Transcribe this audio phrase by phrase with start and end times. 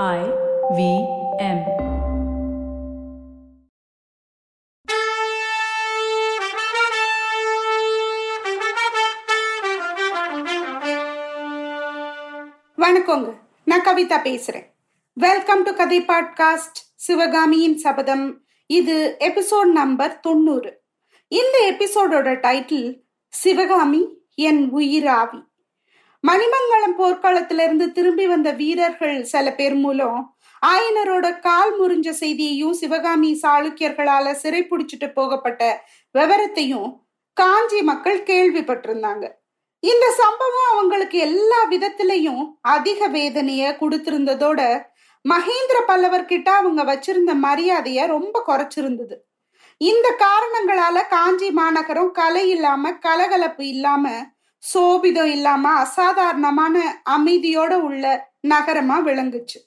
[0.00, 0.20] I
[0.70, 0.82] V
[1.38, 1.58] M.
[12.78, 13.36] வணக்கங்க.
[13.64, 14.66] நான் கவிதா பேசுறேன்.
[15.12, 18.44] வெல்கம் டு கதை பாட்காஸ்ட் சிவகாமியின் சபதம்.
[18.66, 20.82] இது எபிசோட் நம்பர் தொண்ணூறு.
[21.28, 25.50] இந்த எபிசோடோட டைட்டில் சிவகாமி என் உயிராவி.
[26.24, 30.18] மணிமங்கலம் போர்க்களத்திலிருந்து திரும்பி வந்த வீரர்கள் சில பேர் மூலம்
[30.62, 35.62] ஆயனரோட கால் முறிஞ்ச செய்தியையும் சிவகாமி சாளுக்கியர்களால சிறை பிடிச்சிட்டு போகப்பட்ட
[36.14, 36.90] விவரத்தையும்
[37.36, 39.24] காஞ்சி மக்கள் கேள்விப்பட்டிருந்தாங்க.
[39.82, 44.60] இந்த சம்பவம் அவங்களுக்கு எல்லா விதத்திலையும் அதிக வேதனைய கொடுத்திருந்ததோட
[45.24, 49.16] மகேந்திர பல்லவர் கிட்ட அவங்க வச்சிருந்த மரியாதைய ரொம்ப குறைச்சிருந்தது.
[49.80, 54.04] இந்த காரணங்களால காஞ்சி மாநகரம் கலை இல்லாம கலகலப்பு இல்லாம
[54.62, 56.76] சோபிதம் இல்லாம அசாதாரணமான
[57.10, 58.04] அமைதியோட உள்ள
[58.48, 59.58] நகரமா விளங்குச்சு.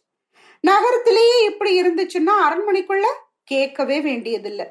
[0.64, 3.06] நகரத்திலேயே இப்படி இருந்துச்சுன்னா அரண்மனைக்குள்ள
[3.44, 4.66] கேட்கவே வேண்டியதில்லை.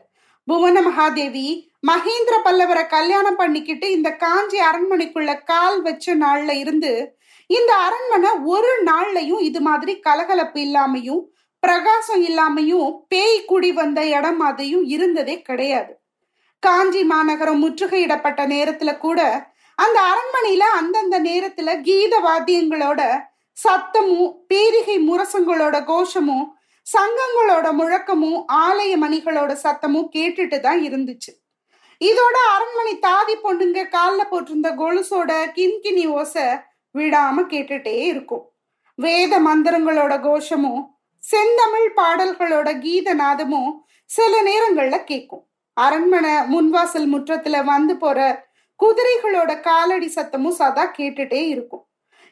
[0.48, 1.46] புவன மகாதேவி
[1.86, 6.92] மகேந்திர பல்லவரை கல்யாணம் பண்ணிக்கிட்டு இந்த காஞ்சி அரண்மனைக்குள்ள கால் வச்ச நாள்ல இருந்து
[7.46, 11.22] இந்த அரண்மனை ஒரு நாள்லயும் இது மாதிரி கலகலப்பு இல்லாமையும்
[11.60, 15.92] பிரகாசம் இல்லாமையும் பேய் குடி வந்த இடம் மாதிரியும் இருந்ததே கிடையாது.
[16.58, 19.20] காஞ்சி மாநகரம் முற்றுகையிடப்பட்ட நேரத்துல கூட
[19.78, 23.00] அந்த அரண்மனையில அந்தந்த நேரத்துல கீத வாத்தியங்களோட
[23.56, 26.46] சத்தமும் பேரிகை முரசங்களோட கோஷமும்
[26.86, 31.32] சங்கங்களோட முழக்கமும் ஆலய மணிகளோட சத்தமும் கேட்டுட்டு தான் இருந்துச்சு.
[32.00, 36.46] இதோட அரண்மனை தாதி பொண்ணுங்க காலில் போட்டிருந்த கொலுசோட கின்கினி ஓசை
[36.94, 38.44] விடாம கேட்டுட்டே இருக்கும்.
[38.98, 40.82] வேத மந்திரங்களோட கோஷமும்
[41.22, 43.70] செந்தமிழ் பாடல்களோட கீத நாதமும்
[44.10, 45.44] சில நேரங்கள்ல கேட்கும்
[45.76, 48.18] அரண்மனை முன்வாசல் முற்றத்துல வந்து போற
[48.82, 51.84] குதிரைகளோட காலடி சத்தமும் சதா கேட்டுட்டே இருக்கும்.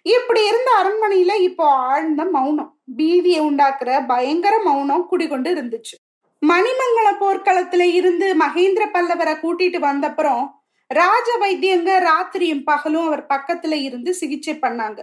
[0.02, 5.96] இப்படி இருந்த அரண்மனையில இப்போ ஆழ்ந்த மௌனம் பீதியை உண்டாக்குற பயங்கர மௌனம் குடிகொண்டு இருந்துச்சு.
[6.42, 10.42] மணிமங்கல போர்க்களத்துல இருந்து மகேந்திர பல்லவரை கூட்டிட்டு வந்தப்புறம்
[10.86, 15.00] ராஜ வைத்தியங்க ராத்திரியும் பகலும் அவர் பக்கத்துல இருந்து சிகிச்சை பண்ணாங்க.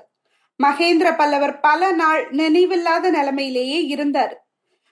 [0.64, 4.36] மகேந்திர பல்லவர் பல நாள் நினைவில்லாத நிலைமையிலேயே இருந்தாரு.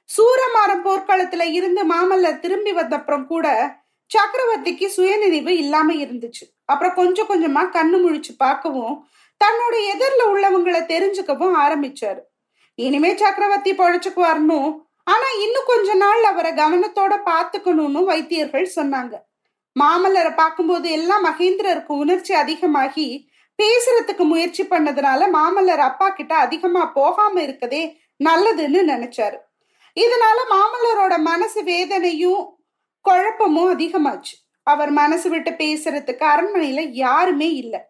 [0.10, 3.48] சூரமாரம் போர்க்களத்துல இருந்து மாமல்ல திரும்பி வந்தப்புறம் கூட
[4.16, 6.46] சக்கரவர்த்திக்கு சுயநினைவு இல்லாம இருந்துச்சு.
[6.66, 9.08] அப்புறம் கொஞ்சம் கொஞ்சமா கண்ணு முழிச்சு பார்க்கவும்
[9.42, 12.20] தன்னோட எதிரில் உள்ளவங்களை தெரிஞ்சுக்கவும் ஆரம்பிச்சாரு.
[12.76, 19.14] இனிமே சக்கரவர்த்தி பொழைச்சுக்குவார்னு ஆனா இன்னும் கொஞ்ச நாள் அவரை கவனத்தோட பாத்துக்கணும்னு வைத்தியர்கள் சொன்னாங்க.
[19.80, 23.30] மாமல்லரை பார்க்கும்போது எல்லாம் மகேந்திரருக்கு உணர்ச்சி அதிகமாகி
[23.60, 29.38] பேசுறதுக்கு முயற்சி பண்ணதுனால மாமல்லர் அப்பா கிட்ட அதிகமா போகாம இருக்கதே நல்லதுன்னு நினைச்சாரு.
[29.96, 32.57] இதனால மாமல்லரோட மனசு வேதனையும்
[33.08, 34.36] குழப்பமும் அதிகமாச்சு.
[34.68, 37.82] அவர் மனசு விட்டு பேசுறதுக்கு அரண்மனையில யாருமே இல்லை.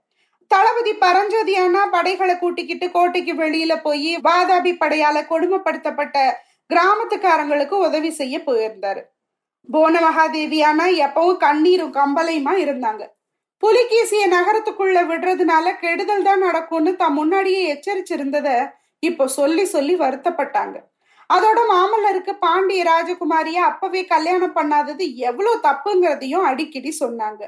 [0.51, 6.17] தளபதி பரஞ்சோதியானா படைகளை கூட்டிக்கிட்டு கோட்டைக்கு வெளியில போய் வாதாபி படையால கொடுமைப்படுத்தப்பட்ட
[6.69, 9.01] கிராமத்துக்காரங்களுக்கு உதவி செய்ய போயிருந்தாரு.
[9.69, 13.03] போன மகாதேவியானா எப்பவும் கண்ணீரும் கம்பலையுமா இருந்தாங்க.
[13.63, 18.49] புலிகேசிய நகரத்துக்குள்ள விடுறதுனால கெடுதல் தான் நடக்கும்னு தான் முன்னாடியே எச்சரிச்சிருந்தத
[19.09, 20.75] இப்போ சொல்லி சொல்லி வருத்தப்பட்டாங்க.
[21.29, 27.41] அதோட மாமல்லருக்கு பாண்டிய ராஜகுமாரிய அப்பவே கல்யாணம் பண்ணாதது எவ்வளவு தப்புங்கிறதையும் அடிக்கடி சொன்னாங்க.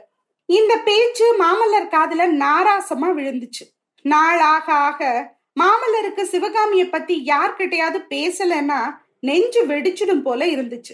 [0.50, 3.66] இந்த பேச்சு மாமல்லர் காதுல நாராசமா விழுந்துச்சு.
[4.06, 5.02] நாள் ஆக ஆக
[5.62, 8.80] மாமல்லருக்கு சிவகாமிய பத்தி யார்கிட்டயாவது பேசலன்னா
[9.28, 10.94] நெஞ்சு வெடிச்சிடும் போல இருந்துச்சு.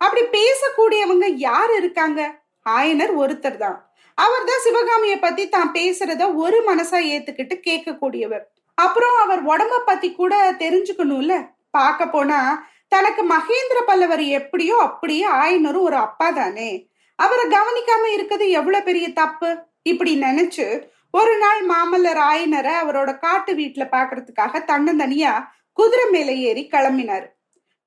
[0.00, 2.20] அப்படி பேசக்கூடியவங்க யார் இருக்காங்க?
[2.66, 3.78] ஆயனர் ஒருத்தர் தான்.
[4.18, 8.44] அவர் தான் சிவகாமிய பத்தி தான் பேசுறத ஒரு மனசா ஏத்துக்கிட்டு கேட்கக்கூடியவர்.
[8.78, 11.34] அப்புறம் அவர் உடம்ப பத்தி கூட தெரிஞ்சுக்கணும்ல?
[11.78, 12.40] பார்க்க போனா
[12.88, 16.70] தனக்கு மகேந்திர பல்லவர் எப்படியோ அப்படியே ஆயனரும் ஒரு அப்பா தானே.
[17.18, 19.50] அவரை கவனிக்காம இருக்கிறது எவ்வளவு பெரிய தப்பு?
[19.82, 20.66] இப்படி நினைச்சு
[21.10, 25.32] ஒரு நாள் மாமல்லர் ஆயனரை அவரோட காட்டு வீட்டுல பாக்குறதுக்காக தன்னந்தனியா
[25.78, 27.28] குதிரை மேல ஏறி கிளம்பினாரு.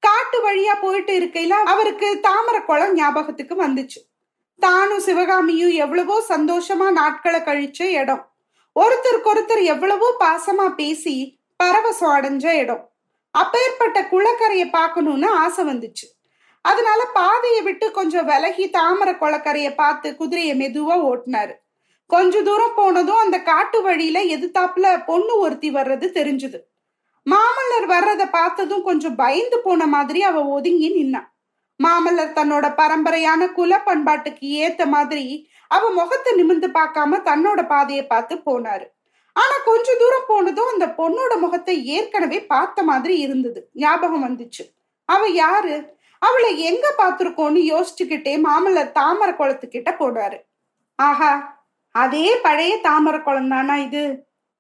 [0.04, 4.00] காட்டு வழியா போயிட்டு இருக்கையில அவருக்கு தாமரை குளம் ஞாபகத்துக்கு வந்துச்சு.
[4.62, 8.24] தானும் சிவகாமியும் எவ்வளவோ சந்தோஷமா நாட்களை கழிச்ச இடம்.
[8.76, 11.16] ஒருத்தருக்கு ஒருத்தர் எவ்வளவோ பாசமா பேசி
[11.64, 12.84] பரவசம் அடைஞ்ச இடம்.
[13.32, 16.06] அப்பேற்பட்ட குளக்கரையை பார்க்கணும்னு ஆசை வந்துச்சு.
[16.62, 21.54] அதனால பாதையை விட்டு கொஞ்சம் விலகி தாமரை குளக்கரையை பார்த்து குதிரையை மெதுவா ஓட்டினாரு.
[22.10, 26.60] கொஞ்ச தூரம் போனதும் அந்த காட்டு வழியில எதிர்த்தாப்புல பொண்ணு ஒருத்தி வர்றது தெரிஞ்சுது.
[27.26, 31.22] மாமல்லர் வர்றத பார்த்ததும் கொஞ்சம் பயந்து போன மாதிரி அவ ஒதுங்கி நின்னா.
[31.80, 35.26] மாமல்லர் தன்னோட பரம்பரையான குல பண்பாட்டுக்கு ஏத்த மாதிரி
[35.68, 38.86] அவ முகத்தை நிமிர்ந்து பார்க்காம தன்னோட பாதையை பார்த்து போனாரு.
[39.36, 40.67] ஆனா கொஞ்ச தூரம் போனதும்
[40.98, 43.60] பொண்ணோட முகத்தை ஏற்கனவே பார்த்த மாதிரி இருந்தது.
[43.74, 44.64] ஞாபகம் வந்துச்சு.
[45.10, 45.76] அவ யாரு?
[46.22, 50.38] அவளை எங்க பார்த்துருக்கோன்னு யோசிச்சுக்கிட்டே மாமல்லர் தாமரை குளத்துக்கிட்ட போடுவாரு
[51.00, 51.32] ஆஹா
[51.96, 54.04] அதே பழைய தாமரை குளம் தானா இது?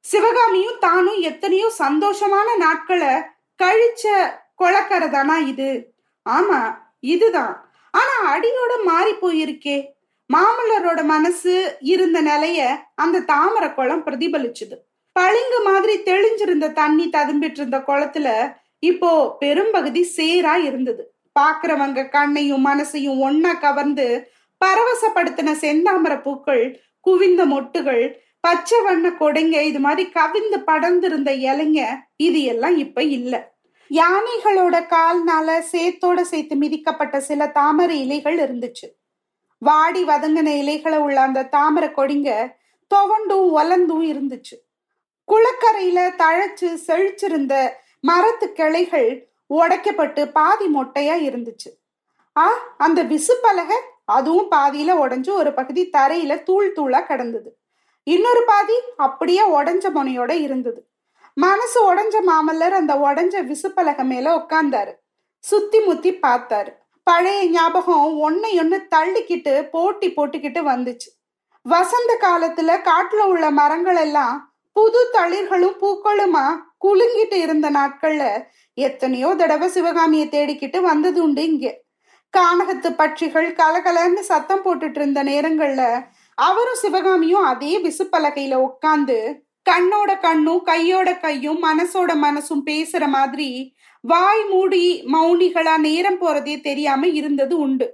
[0.06, 3.13] சிவகாமியும் தானும் எத்தனையோ சந்தோஷமான நாட்களை
[3.60, 4.04] கழிச்ச
[4.62, 5.69] கொளக்கரை தானா இது?
[6.25, 6.60] ஆமா
[7.13, 7.56] இதுதான்.
[7.94, 9.78] ஆனா அடியோட மாறி போயிருக்கே.
[10.30, 11.54] மாமல்லரோட மனசு
[11.94, 12.60] இருந்த நிலைய
[12.95, 14.78] அந்த தாமரை குளம் பிரதிபலிச்சுது.
[15.17, 18.29] பளிங்கு மாதிரி தெளிஞ்சிருந்த தண்ணி ததும்பிட்டு இருந்த குளத்துல
[18.79, 21.03] இப்போ பெரும்பகுதி சேரா இருந்தது.
[21.39, 24.05] பாக்குறவங்க கண்ணையும் மனசையும் ஒன்னா கவர்ந்து
[24.61, 26.63] பரவசப்படுத்தின செந்தாமரை பூக்கள்
[26.99, 28.03] குவிந்த மொட்டுகள்
[28.39, 31.81] பச்சை வண்ண கொடைங்க இது மாதிரி கவிந்து படர்ந்திருந்த இலைங்க
[32.17, 33.33] இது எல்லாம் இப்ப இல்ல.
[33.91, 38.87] யானைகளோட கால்னால சேத்தோட சேர்த்து மிதிக்கப்பட்ட சில தாமரை இலைகள் இருந்துச்சு.
[39.61, 42.31] வாடி வதங்கின இலைகளை உள்ள அந்த தாமரை கொடிங்க
[42.91, 44.55] துவண்டும் ஒலந்தும் இருந்துச்சு.
[45.31, 47.53] குளக்கரையில தழைச்சு செழிச்சிருந்த
[48.00, 49.09] மரத்து கிளைகள்
[49.50, 51.69] உடைக்கப்பட்டு பாதி மொட்டையா இருந்துச்சு.
[52.35, 52.47] ஆ
[52.77, 57.50] அந்த விசுப்பலகை அதுவும் பாதியில உடஞ்சு ஒரு பகுதி தரையில தூள் தூளா கிடந்தது.
[58.03, 60.88] இன்னொரு பாதி அப்படியே உடஞ்ச முனையோட இருந்தது.
[61.33, 64.94] மனசு உடஞ்ச மாமல்லர் அந்த உடஞ்ச விசுப்பலகை மேல உட்கார்ந்தாரு
[65.44, 66.71] சுத்தி முத்தி பார்த்தாரு.
[67.03, 71.09] பழைய ஞாபகம் ஒன்னை ஒன்னு தள்ளிக்கிட்டு போட்டி போட்டுக்கிட்டு வந்துச்சு.
[71.62, 74.35] வசந்த காலத்துல காட்டுல உள்ள மரங்கள் எல்லாம்
[74.77, 76.45] புது தளிர்களும் பூக்களுமா?
[76.85, 78.44] குலுங்கிட்டு இருந்த நாட்கள்ல
[78.74, 81.81] எத்தனையோ தடவை சிவகாமியை தேடிக்கிட்டு வந்தது உண்டு இங்க.
[82.33, 89.18] கானகத்து பட்சிகள் கலகலன்னு சத்தம் போட்டுட்டு இருந்த நேரங்கள்ல அவரும் சிவகாமியும் அதே விசுப்பலகையில உட்காந்து
[89.69, 97.57] கண்ணோட கண்ணும் கையோட கையும் மனசோட மனசும் பேசுற மாதிரி வாய் மூடி மௌனிகளா நேரம் போறதே தெரியாம இருந்தது
[97.57, 97.88] உண்டு.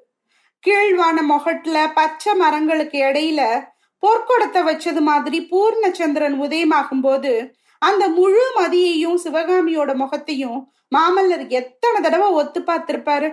[0.59, 3.71] கீழ்வான முகட்டுல பச்சை மரங்களுக்கு இடையில
[4.03, 10.59] பொற்கொடத்தை வச்சது மாதிரி பூர்ணச்சந்திரன் உதயமாகும் போது அந்த முழு மதியையும் சிவகாமியோட முகத்தையும்
[10.95, 13.29] மாமல்லர் எத்தனை தடவை ஒத்து பார்த்திருப்பாரு?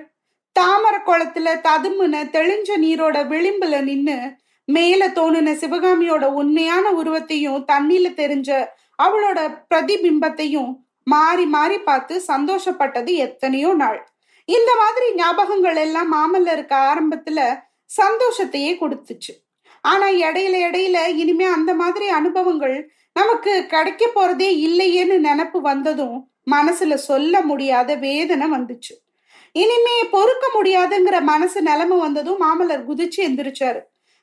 [0.57, 4.17] தாமர குளத்துல ததும்புன தெளிஞ்ச நீரோட விளிம்புல நின்னு
[4.65, 8.51] மேல தோணுன சிவகாமியோட உண்மையான உருவத்தையும் தண்ணியில தெரிஞ்ச
[9.03, 9.39] அவளோட
[9.71, 10.73] பிரதிபிம்பத்தையும்
[11.05, 14.01] மாறி மாறி பார்த்து சந்தோஷப்பட்டது எத்தனையோ நாள்.
[14.45, 17.41] இந்த மாதிரி ஞாபகங்கள் எல்லாம் மாமல்லருக்கு ஆரம்பத்துல
[17.91, 19.33] சந்தோஷத்தையே கொடுத்துச்சு.
[19.81, 27.43] ஆனா இடையில இடையில இனிமே அந்த மாதிரி அனுபவங்கள் நமக்கு கிடைக்க போறதே இல்லையேன்னு நினப்பு வந்ததும் மனசுல சொல்ல
[27.43, 28.93] முடியாத வேதனை வந்துச்சு.
[29.53, 33.81] இனிமே பொறுக்க முடியாதுங்கிற மனசு நிலைமை வந்ததும் மாமல்லர் குதிச்சு எந்திரிச்சாரு.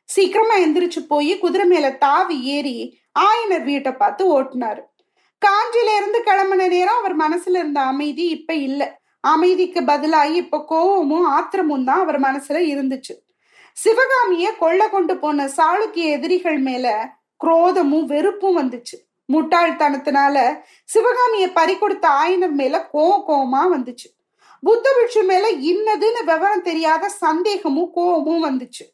[0.10, 4.82] சீக்கிரமா எந்திரிச்சு போய் குதிரை மேல தாவி ஏறி ஆயனர் வீட்டை பார்த்து ஓட்டினாரு.
[5.42, 8.88] காஞ்சில இருந்து கிளம்பின நேரம் அவர் மனசுல இருந்த அமைதி இப்ப இல்லை.
[9.20, 13.14] அமைதிக்கு பதிலாகி இப்ப கோவமும் ஆத்திரமும் தான் அவர் மனசுல இருந்துச்சு.
[13.78, 17.10] சிவகாமிய கொள்ள கொண்டு போன சாளுக்கிய எதிரிகள் மேல
[17.44, 18.96] குரோதமும் வெறுப்பும் வந்துச்சு.
[19.34, 24.08] முட்டாள்தனத்தினால சிவகாமிய பறி கொடுத்த ஆயனர் மேல கோவம் கோவமா வந்துச்சு.
[24.62, 28.86] புத்த பிட்சு மேல இன்னதுன்னு விவரம் தெரியாத சந்தேகமும் கோபமும் வந்துச்சு.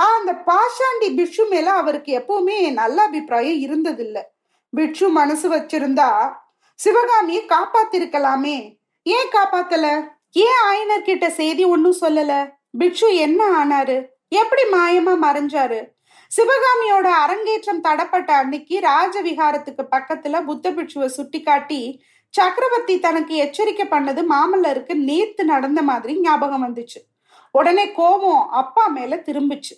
[0.00, 4.22] ஆ அந்த பாஷாண்டி பிட்சு மேல அவருக்கு எப்பவுமே நல்ல அபிப்பிராயம் இருந்ததில்லை.
[4.70, 6.32] பிட்சு மனசு வச்சிருந்தா
[6.74, 8.76] சிவகாமியை காப்பாத்திருக்கலாமே.
[9.02, 10.08] ஏன் காப்பாத்தல?
[10.32, 12.52] ஏன் ஆயனர் கிட்ட செய்தி ஒன்னும் சொல்லல?
[12.70, 14.14] பிட்சு என்ன ஆனாரு?
[14.28, 15.94] எப்படி மாயமா மறைஞ்சாரு?
[16.36, 24.94] சிவகாமியோட அரங்கேற்றம் தடப்பட்ட அன்னைக்கு ராஜவிகாரத்துக்கு பக்கத்துல புத்த பிட்சுவை சுட்டி காட்டி சக்கரவர்த்தி தனக்கு எச்சரிக்கை பண்ணது மாமல்லருக்கு
[24.94, 27.00] நேத்து நடந்த மாதிரி ஞாபகம் வந்துச்சு.
[27.50, 29.74] உடனே கோபம் அப்பா மேல திரும்பிச்சு.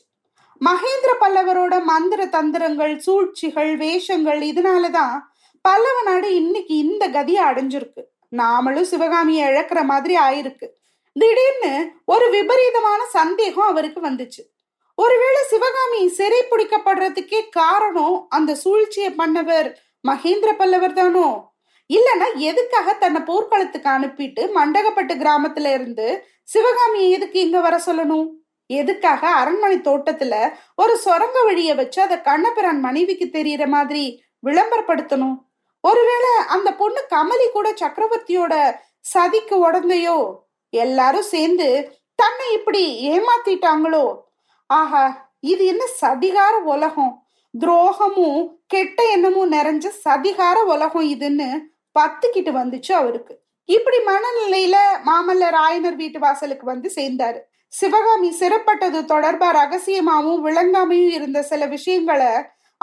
[0.64, 5.20] மகேந்திர பல்லவரோட மந்திர தந்திரங்கள் சூழ்ச்சிகள் வேஷங்கள் இதனாலதான்
[5.60, 8.02] பல்லவ நாடு இன்னைக்கு இந்த கதியை அடைஞ்சிருக்கு.
[8.36, 10.68] நாமளும் சிவகாமியை இழக்கிற மாதிரி ஆயிருக்கு.
[11.18, 14.42] திடீர்னு ஒரு விபரீதமான சந்தேகம் அவருக்கு வந்துச்சு.
[14.94, 19.74] ஒருவேளை சிவகாமி சிறை பிடிக்கப்படுறதுக்கே காரணம் அந்த சூழ்ச்சியை பண்ணவர்
[20.08, 21.52] மகேந்திர பல்லவர் தானோ?
[21.90, 28.28] இல்லைன்னா எதுக்காக தன்னை போர்க்களத்துக்கு அனுப்பிட்டு மண்டகப்பட்டு கிராமத்துல இருந்து சிவகாமியை எதுக்கு இங்க வர சொல்லணும்?
[28.66, 35.36] எதுக்காக அரண்மனை தோட்டத்துல ஒரு சுரங்க வழிய வச்சு அதை கண்ணபிரான் மனைவிக்கு தெரியற மாதிரி விளம்பரப்படுத்தணும்?
[35.80, 38.54] ஒருவேளை அந்த பொண்ணு கமலி கூட சக்கரவர்த்தியோட
[39.14, 40.18] சதிக்கு உடந்தையோ?
[40.70, 41.68] எல்லாரும் சேர்ந்து
[42.14, 44.16] தன்னை இப்படி ஏமாத்திட்டாங்களோ?
[44.66, 47.26] ஆஹா இது என்ன சதிகார உலகம்?
[47.54, 51.48] துரோகமும் கெட்ட எண்ணமும் நிறைஞ்ச சதிகார உலகம் இதுன்னு
[51.98, 53.34] பத்துக்கிட்டு வந்துச்சு அவருக்கு.
[53.64, 57.40] இப்படி மனநிலையில மாமல்லர் ஆயனர் வீட்டு வாசலுக்கு வந்து சேர்ந்தாரு.
[57.68, 62.30] சிவகாமி சிறப்பட்டது தொடர்பா ரகசியமாவும் விளங்காமையும் இருந்த சில விஷயங்களை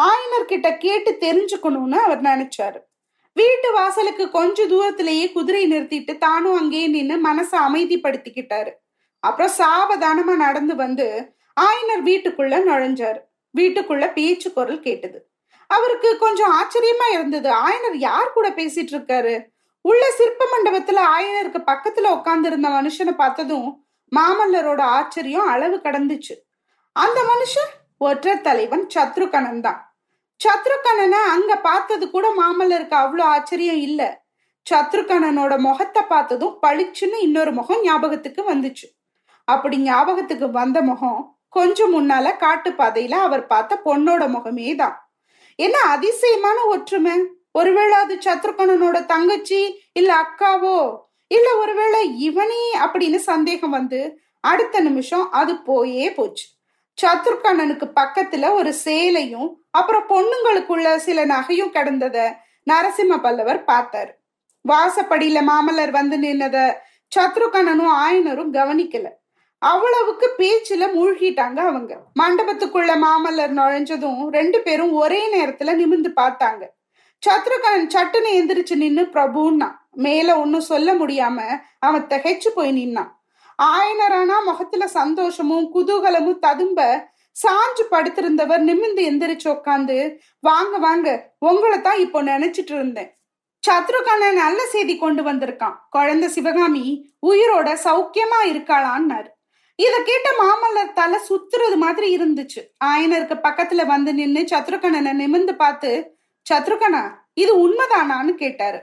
[0.02, 2.80] ஆயனர் கிட்ட கேட்டு தெரிஞ்சுக்கணும்னு அவர் நினைச்சாரு.
[3.36, 8.72] வீட்டு வாசலுக்கு கொஞ்ச தூரத்திலேயே குதிரை நிறுத்திட்டு தானும் அங்கேயே நின்று மனசை அமைதிப்படுத்திக்கிட்டாரு.
[9.20, 13.20] அப்புறம் சாவதானமா நடந்து வந்து ஆயனர் வீட்டுக்குள்ள நுழைஞ்சாரு.
[13.58, 15.30] வீட்டுக்குள்ள பேச்சு குரல் கேட்டது.
[15.68, 17.50] அவருக்கு கொஞ்சம் ஆச்சரியமா இருந்தது.
[17.50, 19.46] ஆயனர் யார் கூட பேசிட்டு இருக்காரு?
[19.82, 26.36] உள்ள சிற்ப மண்டபத்துல ஆயனருக்கு பக்கத்துல உட்கார்ந்து இருந்த மனுஷனை பார்த்ததும் மாமல்லரோட ஆச்சரியம் அளவு கடந்துச்சு.
[26.92, 29.95] அந்த மனுஷன் ஒற்ற தலைவன் சத்ருகணன் தான்
[30.44, 34.10] சத்ருகணனை அங்க பார்த்தது கூட மாமல்லருக்கு அவ்வளோ ஆச்சரியம் இல்லை.
[34.72, 38.86] சத்ருகணனோட முகத்தை பார்த்ததும் பளிச்சுன்னு இன்னொரு முகம் ஞாபகத்துக்கு வந்துச்சு.
[39.44, 45.14] அப்படி ஞாபகத்துக்கு வந்த முகம் கொஞ்சம் முன்னால காட்டு பாதையில அவர் பார்த்த பொண்ணோட முகமே தான்.
[45.56, 47.16] என்ன அதிசயமான ஒற்றுமை.
[47.52, 50.80] ஒருவேளை அது சத்ருகணனோட தங்கச்சி இல்ல அக்காவோ?
[51.28, 56.46] இல்ல ஒருவேளை இவனே அப்படின்னு சந்தேகம் வந்து அடுத்த நிமிஷம் அது போயே போச்சு.
[56.98, 62.18] சத்ருகண்ணனுக்கு பக்கத்துல ஒரு சேலையும் அப்புறம் பொண்ணுங்களுக்குள்ள சில நகையும் கிடந்தத
[62.72, 64.14] நரசிம்ம பல்லவர் பார்த்தாரு.
[64.66, 66.58] வாசப்படியில மாமல்லர் வந்து நின்னத
[67.12, 69.08] சத்ருகனனும் ஆயனரும் கவனிக்கல.
[69.62, 71.94] அவ்வளவுக்கு பேச்சுல மூழ்கிட்டாங்க அவங்க.
[72.20, 76.64] மண்டபத்துக்குள்ள மாமல்லர் நுழைஞ்சதும் ரெண்டு பேரும் ஒரே நேரத்துல நிமிந்து பார்த்தாங்க.
[77.24, 79.70] சத்ருகணன் சட்டுன்னு எந்திரிச்சு நின்னு பிரபுன்னா
[80.06, 81.40] மேல ஒன்னும் சொல்ல முடியாம
[81.80, 83.12] அவன் திகைச்சு போய் நின்னான்.
[83.60, 86.80] ஆயனரானா முகத்துல சந்தோஷமும் குதூகலமும் ததும்ப
[87.36, 89.98] சாஞ்சு படுத்திருந்தவர் நிமிந்து எந்திரிச்சு உட்காந்து
[90.40, 91.10] வாங்க வாங்க
[91.50, 93.12] உங்களை தான் இப்போ நினைச்சிட்டு இருந்தேன்
[93.64, 95.78] சத்ருகண்ணன் நல்ல செய்தி கொண்டு வந்திருக்கான்.
[95.90, 96.84] குழந்தை சிவகாமி
[97.30, 99.30] உயிரோட சௌக்கியமா இருக்காளான்னாரு.
[99.80, 102.62] இத கேட்ட மாமல்லர் தலை சுத்துறது மாதிரி இருந்துச்சு.
[102.92, 105.92] ஆயனருக்கு பக்கத்துல வந்து நின்னு சத்ருகணனை நிமிந்து பார்த்து
[106.46, 107.04] சத்ருகணா
[107.44, 108.80] இது உண்மைதானான்னு கேட்டாரு.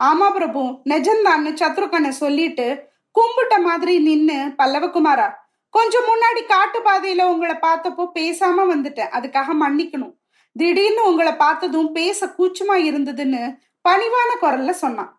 [0.00, 2.66] ஆமா பிரபு நிஜம்தான்னு சத்ருகனை சொல்லிட்டு
[3.14, 5.28] கும்பிட்ட மாதிரி நின்னு பல்லவகுமாரா
[5.76, 9.12] கொஞ்சம் முன்னாடி காட்டு பாதையில உங்களை பார்த்தப்போ பேசாம வந்துட்டேன்.
[9.18, 10.14] அதுக்காக மன்னிக்கணும்.
[10.56, 13.42] திடீர்னு உங்களை பார்த்ததும் பேச கூச்சமா இருந்ததுன்னு
[13.88, 15.10] பணிவான குரல்ல சொன்னான்.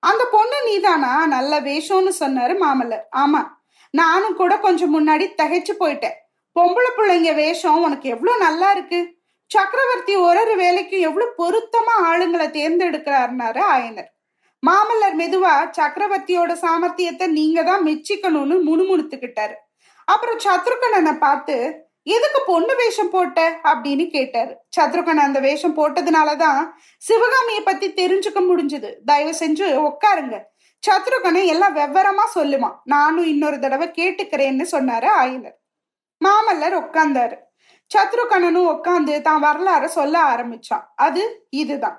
[0.00, 1.26] அந்த பொண்ணு நீதானா?
[1.26, 3.04] நல்ல வேஷம்னு சொன்னாரு மாமல்லர்.
[3.16, 3.42] ஆமா.
[3.90, 6.16] நானும் கூட கொஞ்சம் முன்னாடி தகைச்சு போயிட்டேன்.
[6.60, 9.14] பொம்பளை பிள்ளைங்க வேஷம் உனக்கு எவ்வளவு நல்லா இருக்கு?
[9.46, 14.10] சக்கரவர்த்தி ஒரு ஒரு வேலைக்கும் எவ்வளவு பொருத்தமா ஆளுங்களை தேர்ந்தெடுக்கிறாருனாரு ஆயனர்.
[14.62, 19.56] மாமல்லர் மெதுவா சக்கரவர்த்தியோட சாமர்த்தியத்தை நீங்க தான் மெச்சிக்கணும்னு முணுமுணுத்துக்கிட்டாரு.
[20.08, 21.56] அப்புறம் சத்ருகனனை பார்த்து
[22.06, 23.60] எதுக்கு பொண்ணு வேஷம் போட்ட?
[23.64, 24.52] அப்படின்னு கேட்டாரு.
[24.76, 26.60] சத்ருகன் அந்த வேஷம் போட்டதுனாலதான்
[26.98, 28.90] சிவகாமியை பத்தி தெரிஞ்சுக்க முடிஞ்சது.
[29.04, 30.36] தயவு செஞ்சு உட்காருங்க
[30.82, 32.70] சத்ருகனை எல்லாம் வெவ்வரமா சொல்லுமா.
[32.84, 35.56] நானும் இன்னொரு தடவை கேட்டுக்கிறேன்னு சொன்னாரு ஆயனர்
[36.20, 37.36] மாமல்லர் உட்கார்ந்தாரு
[37.90, 40.84] சத்ருகணனும் உட்காந்து தான் வரலாற சொல்ல ஆரம்பிச்சான்.
[40.96, 41.98] அது இதுதான்.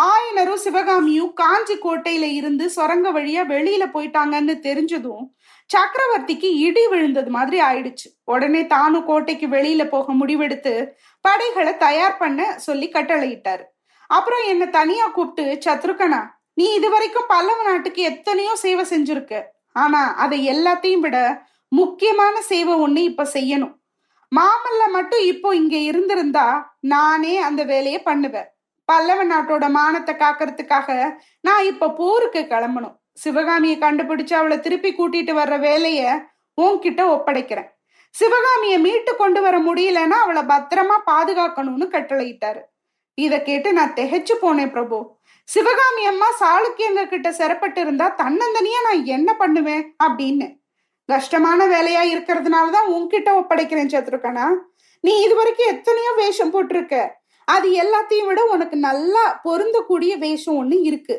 [0.00, 5.24] ஆயனரும் சிவகாமியும் காஞ்சி கோட்டையில இருந்து சுரங்க வழியா வெளியில போயிட்டாங்கன்னு தெரிஞ்சதும்
[5.70, 8.08] சக்கரவர்த்திக்கு இடி விழுந்தது மாதிரி ஆயிடுச்சு.
[8.24, 10.74] உடனே தானும் கோட்டைக்கு வெளியில போக முடிவெடுத்து
[11.20, 13.64] படைகளை தயார் பண்ண சொல்லி கட்டளையிட்டாரு.
[14.10, 16.20] அப்புறம் என்ன தனியா கூப்பிட்டு சத்ருகனா
[16.54, 19.34] நீ இதுவரைக்கும் பல்லவ நாட்டுக்கு எத்தனையோ சேவை செஞ்சிருக்க.
[19.72, 21.18] ஆனா அதை எல்லாத்தையும் விட
[21.68, 23.74] முக்கியமான சேவை ஒண்ணு இப்ப செய்யணும்.
[24.32, 26.46] மாமல்ல மட்டும் இப்போ இங்க இருந்திருந்தா
[26.80, 28.48] நானே அந்த வேலையை பண்ணுவேன்.
[28.88, 32.96] பல்லவ நாட்டோட மானத்தை காக்கிறதுக்காக நான் இப்ப போருக்கு கிளம்பணும்.
[33.22, 36.00] சிவகாமியை கண்டுபிடிச்சு அவளை திருப்பி கூட்டிட்டு வர்ற வேலைய
[36.62, 37.68] உன்கிட்ட ஒப்படைக்கிறேன்.
[38.14, 42.62] சிவகாமியை மீட்டு கொண்டு வர முடியலன்னா அவளை பத்திரமா பாதுகாக்கணும்னு கட்டளையிட்டாரு.
[43.18, 44.98] இத கேட்டு நான் திகைச்சு போனேன் பிரபு.
[45.48, 50.46] சிவகாமி அம்மா சாளுக்கியங்க கிட்ட சிறப்பட்டு இருந்தா தன்னந்தனியா நான் என்ன பண்ணுவேன் அப்படின்னு.
[51.08, 54.46] கஷ்டமான வேலையா இருக்கிறதுனாலதான் உன்கிட்ட ஒப்படைக்கிறேன் சத்ருகனா
[55.00, 57.08] நீ இது வரைக்கும் எத்தனையோ வேஷம் போட்டிருக்க.
[57.48, 61.16] அது எல்லாத்தையும் விட உனக்கு நல்லா பொருந்தக்கூடிய வேஷம் ஒண்ணு இருக்கு.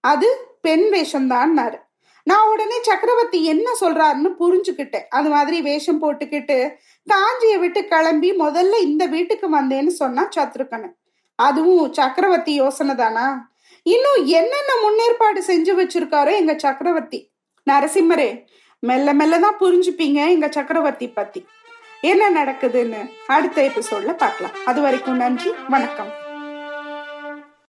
[0.00, 0.28] அது
[0.68, 1.78] பெண் வேஷம்தான்னாரு.
[2.26, 5.04] நான் உடனே சக்கரவர்த்தி என்ன சொல்றாருன்னு புரிஞ்சுக்கிட்டேன்.
[5.08, 6.56] அது மாதிரி வேஷம் போட்டுக்கிட்டு
[7.06, 10.88] காஞ்சியை விட்டு கிளம்பி முதல்ல இந்த வீட்டுக்கு வந்தேன்னு சொன்னா சத்ருக்கனு.
[11.38, 13.26] அதுவும் சக்கரவர்த்தி யோசனை தானா?
[13.82, 17.20] இன்னும் என்னென்ன முன்னேற்பாடு செஞ்சு வச்சிருக்காரோ எங்க சக்கரவர்த்தி?
[17.70, 18.30] நரசிம்மரே
[18.82, 21.40] மெல்ல மெல்ல தான் புரிஞ்சுப்பீங்க எங்க சக்கரவர்த்தி பத்தி.
[22.00, 24.56] என்ன நடக்குதுன்னு அடுத்த எபிசோட்ல பார்க்கலாம்.
[24.64, 26.12] அது வரைக்கும் நன்றி வணக்கம்.